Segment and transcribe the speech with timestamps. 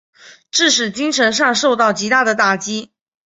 [0.49, 2.91] 致使精神上受到极大的打击。